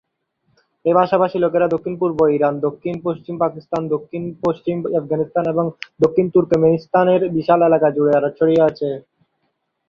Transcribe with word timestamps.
এই 0.85 0.93
ভাষাভাষী 0.93 1.37
লোকেরা 1.39 1.67
দক্ষিণ-পূর্ব 1.67 2.19
ইরান, 2.29 2.55
দক্ষিণ-পশ্চিম 2.59 3.35
পাকিস্তান, 3.37 3.81
দক্ষিণ-পশ্চিম 3.87 4.77
আফগানিস্তান, 4.99 5.43
এবং 5.47 5.65
দক্ষিণ 5.99 6.25
তুর্কমেনিস্তান 6.29 7.05
এর 7.07 7.21
এক 7.23 7.31
বিশাল 7.33 7.59
এলাকা 7.63 7.87
জুড়ে 7.91 8.13
ছড়িয়ে 8.37 8.65
আছেন। 8.69 8.93